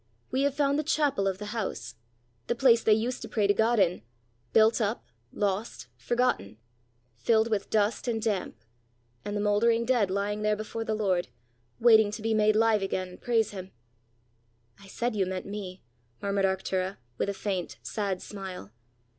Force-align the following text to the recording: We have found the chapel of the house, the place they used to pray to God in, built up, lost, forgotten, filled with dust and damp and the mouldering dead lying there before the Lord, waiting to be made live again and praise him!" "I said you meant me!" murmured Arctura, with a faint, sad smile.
We 0.31 0.41
have 0.41 0.55
found 0.55 0.79
the 0.79 0.83
chapel 0.83 1.27
of 1.27 1.37
the 1.37 1.53
house, 1.53 1.93
the 2.47 2.55
place 2.55 2.81
they 2.81 2.91
used 2.95 3.21
to 3.21 3.29
pray 3.29 3.45
to 3.45 3.53
God 3.53 3.77
in, 3.77 4.01
built 4.51 4.81
up, 4.81 5.05
lost, 5.31 5.89
forgotten, 5.95 6.57
filled 7.17 7.51
with 7.51 7.69
dust 7.69 8.07
and 8.07 8.19
damp 8.19 8.55
and 9.23 9.37
the 9.37 9.41
mouldering 9.41 9.85
dead 9.85 10.09
lying 10.09 10.41
there 10.41 10.55
before 10.55 10.83
the 10.83 10.95
Lord, 10.95 11.27
waiting 11.79 12.09
to 12.13 12.23
be 12.23 12.33
made 12.33 12.55
live 12.55 12.81
again 12.81 13.09
and 13.09 13.21
praise 13.21 13.51
him!" 13.51 13.73
"I 14.79 14.87
said 14.87 15.15
you 15.15 15.27
meant 15.27 15.45
me!" 15.45 15.83
murmured 16.19 16.45
Arctura, 16.45 16.97
with 17.19 17.29
a 17.29 17.33
faint, 17.35 17.77
sad 17.83 18.23
smile. 18.23 18.71